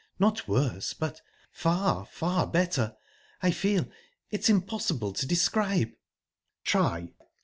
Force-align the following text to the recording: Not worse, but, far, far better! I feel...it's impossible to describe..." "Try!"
Not 0.17 0.47
worse, 0.47 0.93
but, 0.95 1.21
far, 1.51 2.07
far 2.07 2.47
better! 2.47 2.97
I 3.43 3.51
feel...it's 3.51 4.49
impossible 4.49 5.13
to 5.13 5.27
describe..." 5.27 5.91
"Try!" 6.63 7.13